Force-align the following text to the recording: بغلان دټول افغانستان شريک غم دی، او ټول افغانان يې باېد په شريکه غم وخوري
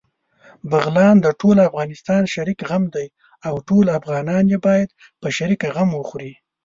بغلان 0.71 1.15
دټول 1.27 1.57
افغانستان 1.69 2.23
شريک 2.33 2.59
غم 2.69 2.83
دی، 2.95 3.07
او 3.47 3.53
ټول 3.67 3.85
افغانان 3.99 4.43
يې 4.53 4.57
باېد 4.65 4.89
په 5.21 5.27
شريکه 5.37 5.67
غم 5.75 5.89
وخوري 5.95 6.33